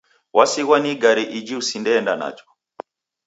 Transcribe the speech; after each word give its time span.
Wasighwa 0.37 0.77
ni 0.79 0.89
igare 0.93 1.23
iji 1.37 1.53
usinde 1.61 1.91
enda 1.99 2.13
najo. 2.21 2.45